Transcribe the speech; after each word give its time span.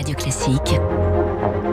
Radio 0.00 0.14
Classique. 0.14 1.09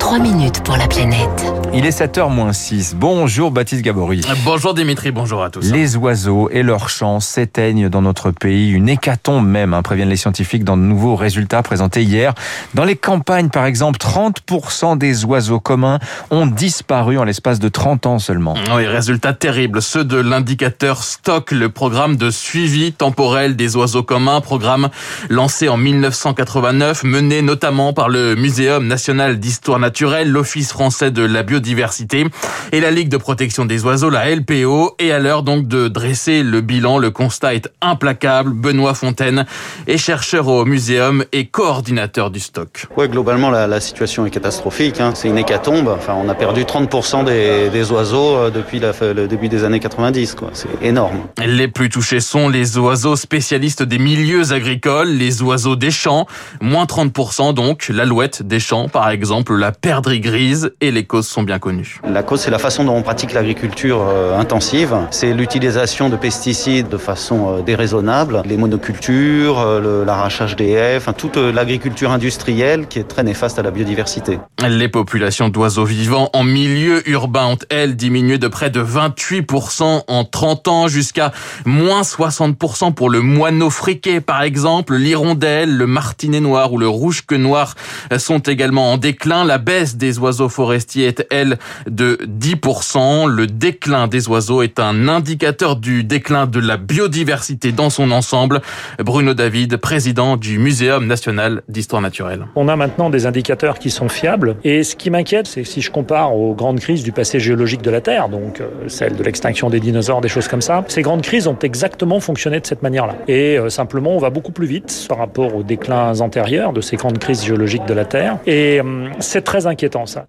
3 0.08 0.20
minutes 0.20 0.64
pour 0.64 0.78
la 0.78 0.88
planète. 0.88 1.46
Il 1.74 1.86
est 1.86 2.00
7h 2.00 2.30
moins 2.30 2.54
6. 2.54 2.96
Bonjour 2.96 3.52
Baptiste 3.52 3.82
Gabory. 3.82 4.22
Bonjour 4.46 4.74
Dimitri, 4.74 5.12
bonjour 5.12 5.44
à 5.44 5.50
tous. 5.50 5.70
Les 5.70 5.98
oiseaux 5.98 6.50
et 6.50 6.64
leurs 6.64 6.88
chants 6.88 7.20
s'éteignent 7.20 7.90
dans 7.90 8.02
notre 8.02 8.32
pays. 8.32 8.72
Une 8.72 8.88
hécatombe 8.88 9.46
même, 9.46 9.74
hein, 9.74 9.82
préviennent 9.82 10.08
les 10.08 10.16
scientifiques 10.16 10.64
dans 10.64 10.78
de 10.78 10.82
nouveaux 10.82 11.18
résultats 11.18 11.62
présentés 11.62 12.04
hier. 12.04 12.34
Dans 12.74 12.86
les 12.86 12.96
campagnes, 12.96 13.50
par 13.50 13.66
exemple, 13.66 14.00
30% 14.00 14.98
des 14.98 15.26
oiseaux 15.26 15.60
communs 15.60 16.00
ont 16.32 16.48
disparu 16.48 17.18
en 17.18 17.26
l'espace 17.26 17.60
de 17.60 17.68
30 17.68 18.06
ans 18.06 18.20
seulement. 18.20 18.54
Oui, 18.74 18.88
résultats 18.88 19.34
terribles. 19.34 19.82
Ceux 19.82 20.06
de 20.06 20.18
l'indicateur 20.18 21.04
Stock, 21.04 21.52
le 21.52 21.68
programme 21.68 22.16
de 22.16 22.32
suivi 22.32 22.94
temporel 22.94 23.58
des 23.58 23.76
oiseaux 23.76 24.04
communs, 24.04 24.40
programme 24.40 24.88
lancé 25.28 25.68
en 25.68 25.76
1989, 25.76 27.04
mené 27.04 27.42
notamment 27.42 27.92
par 27.92 28.08
le 28.08 28.36
Muséum 28.36 28.88
national 28.88 29.38
d'histoire 29.38 29.80
naturelle 29.80 29.97
l'Office 30.06 30.72
français 30.72 31.12
de 31.12 31.24
la 31.24 31.44
biodiversité 31.44 32.26
et 32.72 32.80
la 32.80 32.92
Ligue 32.92 33.10
de 33.10 33.18
protection 33.18 33.66
des 33.66 33.84
oiseaux, 33.86 34.10
la 34.10 34.34
LPO. 34.34 34.96
Et 35.00 35.12
à 35.12 35.20
l'heure 35.20 35.44
donc 35.44 35.68
de 35.68 35.88
dresser 35.88 36.44
le 36.44 36.62
bilan, 36.62 36.98
le 36.98 37.12
constat 37.12 37.56
est 37.56 37.70
implacable. 37.82 38.52
Benoît 38.52 38.94
Fontaine 38.94 39.46
est 39.88 39.98
chercheur 39.98 40.48
au 40.48 40.66
muséum 40.66 41.24
et 41.32 41.46
coordinateur 41.46 42.30
du 42.30 42.40
stock. 42.40 42.86
Ouais, 42.96 43.08
globalement, 43.08 43.50
la, 43.50 43.68
la 43.68 43.80
situation 43.80 44.26
est 44.26 44.30
catastrophique. 44.30 45.00
Hein. 45.00 45.14
C'est 45.16 45.30
une 45.30 45.38
hécatombe. 45.38 45.88
Enfin, 45.88 46.16
on 46.16 46.30
a 46.30 46.36
perdu 46.36 46.64
30% 46.64 47.26
des, 47.26 47.70
des, 47.70 47.92
oiseaux 47.92 48.36
euh, 48.36 48.50
depuis 48.50 48.80
la, 48.80 48.92
le 49.02 49.28
début 49.28 49.50
des 49.50 49.64
années 49.64 49.80
90. 49.80 50.36
C'est 50.54 50.68
énorme. 50.82 51.22
Les 51.46 51.68
plus 51.68 51.90
touchés 51.90 52.20
sont 52.20 52.50
les 52.50 52.78
oiseaux 52.78 53.16
spécialistes 53.16 53.84
des 53.84 54.00
milieux 54.00 54.52
agricoles, 54.52 55.10
les 55.10 55.42
oiseaux 55.42 55.76
des 55.76 55.92
champs, 55.92 56.28
moins 56.62 56.86
30% 56.86 57.54
donc, 57.54 57.90
l'alouette 57.90 58.44
des 58.44 58.60
champs 58.60 58.90
par 58.90 59.10
exemple, 59.10 59.56
la 59.56 59.72
perdrix 59.88 60.20
grise 60.20 60.72
et 60.82 60.92
les 60.92 61.06
causes 61.06 61.30
sont 61.30 61.44
bien 61.44 61.60
connues. 61.60 62.02
La 62.06 62.22
cause, 62.22 62.42
c'est 62.42 62.52
la 62.52 62.60
façon 62.60 62.84
dont 62.84 62.96
on 62.96 63.04
pratique 63.04 63.32
l'agriculture 63.32 64.02
euh, 64.02 64.38
intensive. 64.38 64.94
C'est 65.12 65.32
l'utilisation 65.32 66.10
de 66.10 66.18
pesticides 66.18 66.90
de 66.90 66.98
façon 66.98 67.60
euh, 67.60 67.62
déraisonnable, 67.62 68.42
les 68.46 68.58
monocultures, 68.58 69.60
euh, 69.60 70.04
l'arrachage 70.04 70.58
des 70.58 70.72
haies, 70.72 70.98
enfin 70.98 71.14
toute 71.14 71.38
l'agriculture 71.38 72.12
industrielle 72.12 72.88
qui 72.88 73.00
est 73.00 73.06
très 73.06 73.24
néfaste 73.24 73.60
à 73.60 73.62
la 73.62 73.72
biodiversité. 73.72 74.40
Les 74.68 74.90
populations 74.90 75.48
d'oiseaux 75.48 75.86
vivants 75.86 76.30
en 76.34 76.44
milieu 76.44 77.10
urbain 77.10 77.46
ont, 77.46 77.60
elles, 77.70 77.96
diminué 77.96 78.38
de 78.40 78.50
près 78.50 78.70
de 78.70 78.84
28% 78.84 80.04
en 80.06 80.26
30 80.26 80.68
ans 80.68 80.88
jusqu'à 80.90 81.32
moins 81.64 82.02
60% 82.02 82.94
pour 82.94 83.10
le 83.10 83.22
moineau 83.22 83.70
friqué, 83.70 84.20
par 84.20 84.42
exemple. 84.42 84.96
L'hirondelle, 84.96 85.78
le 85.78 85.88
martinet 85.88 86.42
noir 86.42 86.74
ou 86.74 86.78
le 86.78 86.90
rouge-queue 86.90 87.38
noir 87.38 87.76
sont 88.18 88.40
également 88.40 88.92
en 88.92 88.98
déclin. 88.98 89.46
La 89.46 89.60
baisse 89.78 89.96
des 89.96 90.18
oiseaux 90.18 90.50
forestiers 90.50 91.06
est, 91.06 91.28
elle, 91.30 91.58
de 91.88 92.18
10%. 92.26 93.28
Le 93.28 93.46
déclin 93.46 94.08
des 94.08 94.28
oiseaux 94.28 94.64
est 94.64 94.80
un 94.80 95.08
indicateur 95.08 95.76
du 95.76 96.04
déclin 96.04 96.48
de 96.48 96.60
la 96.60 96.78
biodiversité 96.78 97.72
dans 97.72 97.92
son 97.92 98.10
ensemble. 98.10 98.62
Bruno 98.98 99.36
David, 99.36 99.78
président 99.78 100.36
du 100.36 100.58
Muséum 100.58 101.06
national 101.06 101.62
d'histoire 101.70 102.02
naturelle. 102.02 102.48
On 102.56 102.68
a 102.70 102.76
maintenant 102.76 103.12
des 103.12 103.28
indicateurs 103.28 103.78
qui 103.78 103.92
sont 103.92 104.10
fiables. 104.10 104.56
Et 104.64 104.82
ce 104.82 104.96
qui 104.96 105.12
m'inquiète, 105.12 105.46
c'est 105.46 105.64
si 105.64 105.82
je 105.82 105.92
compare 105.92 106.36
aux 106.36 106.56
grandes 106.56 106.80
crises 106.80 107.04
du 107.04 107.12
passé 107.12 107.40
géologique 107.40 107.84
de 107.84 107.92
la 107.92 108.02
Terre, 108.02 108.30
donc 108.30 108.62
euh, 108.62 108.70
celle 108.88 109.16
de 109.16 109.24
l'extinction 109.24 109.70
des 109.70 109.80
dinosaures, 109.80 110.22
des 110.22 110.28
choses 110.28 110.48
comme 110.48 110.62
ça, 110.62 110.84
ces 110.88 111.04
grandes 111.04 111.22
crises 111.22 111.48
ont 111.48 111.60
exactement 111.62 112.20
fonctionné 112.20 112.60
de 112.60 112.66
cette 112.66 112.82
manière-là. 112.82 113.16
Et 113.28 113.60
euh, 113.60 113.70
simplement, 113.70 114.16
on 114.16 114.20
va 114.20 114.32
beaucoup 114.32 114.52
plus 114.52 114.66
vite 114.66 115.06
par 115.08 115.20
rapport 115.20 115.54
aux 115.54 115.62
déclins 115.64 116.20
antérieurs 116.20 116.74
de 116.74 116.82
ces 116.82 116.96
grandes 116.96 117.20
crises 117.20 117.46
géologiques 117.46 117.86
de 117.86 117.94
la 117.94 118.06
Terre. 118.06 118.40
Et 118.48 118.80
euh, 118.80 119.10
c'est 119.20 119.44
très 119.44 119.67
inquiétant 119.68 120.06
ça. 120.06 120.28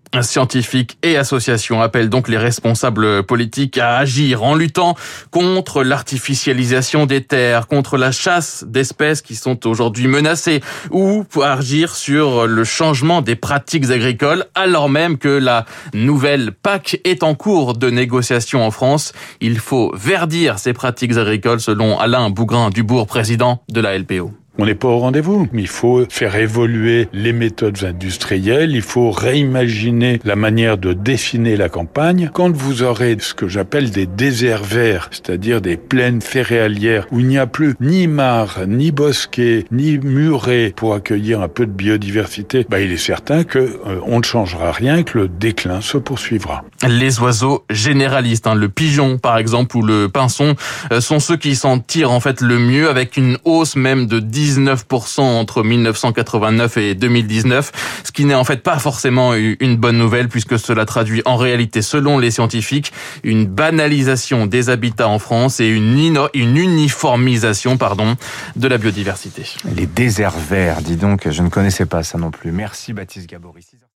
Et 1.03 1.17
associations 1.17 1.81
appellent 1.81 2.11
donc 2.11 2.29
les 2.29 2.39
responsables 2.39 3.23
politiques 3.23 3.79
à 3.79 3.99
agir 3.99 4.43
en 4.43 4.55
luttant 4.55 4.95
contre 5.31 5.83
l'artificialisation 5.83 7.07
des 7.07 7.23
terres, 7.23 7.67
contre 7.67 7.97
la 7.97 8.13
chasse 8.13 8.65
d'espèces 8.67 9.23
qui 9.23 9.35
sont 9.35 9.67
aujourd'hui 9.67 10.09
menacées 10.09 10.61
ou 10.91 11.25
pour 11.25 11.45
agir 11.45 11.95
sur 11.95 12.47
le 12.47 12.65
changement 12.65 13.23
des 13.23 13.37
pratiques 13.37 13.91
agricoles 13.91 14.45
alors 14.55 14.89
même 14.89 15.19
que 15.19 15.29
la 15.29 15.65
nouvelle 15.95 16.53
PAC 16.53 17.01
est 17.05 17.23
en 17.23 17.35
cours 17.35 17.77
de 17.77 17.91
négociation 17.91 18.65
en 18.65 18.71
France. 18.71 19.13
Il 19.41 19.59
faut 19.59 19.93
verdir 19.95 20.59
ces 20.59 20.73
pratiques 20.73 21.17
agricoles 21.17 21.61
selon 21.61 21.99
Alain 21.99 22.31
Bougrain-Dubourg, 22.31 23.07
président 23.07 23.63
de 23.69 23.81
la 23.81 23.97
LPO. 23.99 24.33
On 24.61 24.67
n'est 24.67 24.75
pas 24.75 24.89
au 24.89 24.99
rendez-vous. 24.99 25.47
Il 25.55 25.69
faut 25.69 26.05
faire 26.09 26.35
évoluer 26.35 27.09
les 27.13 27.33
méthodes 27.33 27.85
industrielles. 27.85 28.73
Il 28.73 28.83
faut 28.83 29.13
réimaginer 29.13 30.21
la 30.25 30.35
manière 30.35 30.79
de 30.79 30.93
dessiner 30.93 31.57
la 31.57 31.69
campagne. 31.69 32.29
Quand 32.35 32.51
vous 32.51 32.83
aurez 32.83 33.17
ce 33.21 33.35
que 33.35 33.47
j'appelle 33.47 33.93
des 33.93 34.07
déserts 34.07 34.65
verts, 34.65 35.11
c'est-à-dire 35.13 35.61
des 35.61 35.77
plaines 35.77 36.21
céréalières 36.21 37.07
où 37.13 37.21
il 37.21 37.29
n'y 37.29 37.39
a 37.39 37.47
plus 37.47 37.77
ni 37.81 38.09
mares, 38.09 38.67
ni 38.67 38.91
bosquets, 38.91 39.65
ni 39.71 39.97
murets 39.97 40.73
pour 40.75 40.93
accueillir 40.93 41.41
un 41.41 41.49
peu 41.49 41.65
de 41.65 41.71
biodiversité, 41.71 42.67
bah, 42.69 42.81
il 42.81 42.91
est 42.91 42.97
certain 42.97 43.45
que 43.45 43.61
euh, 43.61 44.01
on 44.07 44.19
ne 44.19 44.25
changera 44.25 44.73
rien, 44.73 45.05
que 45.05 45.19
le 45.19 45.29
déclin 45.29 45.81
se 45.81 45.99
poursuivra. 45.99 46.65
Les 46.85 47.21
oiseaux 47.21 47.65
généralistes, 47.71 48.49
hein, 48.49 48.57
le 48.57 48.69
pigeon 48.69 49.19
par 49.19 49.39
exemple 49.39 49.77
ou 49.77 49.83
le 49.83 50.09
pinson, 50.09 50.57
euh, 50.93 51.01
sont 51.01 51.21
ceux 51.21 51.37
qui 51.37 51.55
s'en 51.55 51.79
tirent 51.79 52.11
en 52.11 52.19
fait 52.19 52.41
le 52.41 52.59
mieux 52.59 52.91
avec 52.91 53.17
une 53.17 53.39
hausse 53.45 53.77
même 53.77 54.07
de 54.07 54.19
10 54.19 54.48
19% 54.49 55.21
entre 55.21 55.63
1989 55.63 56.77
et 56.77 56.95
2019, 56.95 57.73
ce 58.05 58.13
qui 58.13 58.25
n'est 58.25 58.35
en 58.35 58.45
fait 58.45 58.63
pas 58.63 58.79
forcément 58.79 59.35
une 59.35 59.77
bonne 59.77 59.99
nouvelle 59.99 60.29
puisque 60.29 60.59
cela 60.59 60.85
traduit 60.85 61.23
en 61.25 61.37
réalité, 61.37 61.83
selon 61.83 62.19
les 62.19 62.31
scientifiques, 62.31 62.93
une 63.23 63.47
banalisation 63.47 64.47
des 64.47 64.71
habitats 64.71 65.09
en 65.09 65.19
France 65.19 65.61
et 65.61 65.69
une, 65.69 66.29
uniformisation 66.35 67.77
pardon, 67.77 68.17
de 68.57 68.69
la 68.69 68.79
biodiversité. 68.79 69.45
Les 69.75 69.87
déserts 69.87 70.39
verts, 70.39 70.83
dis 70.83 70.97
donc, 70.97 71.29
je 71.31 71.43
ne 71.43 71.49
connaissais 71.49 71.87
pas 71.87 72.03
ça 72.03 72.19
non 72.19 72.31
plus. 72.31 72.53
Merci 72.53 72.93
Baptiste 72.93 73.29
Gabory. 73.29 73.65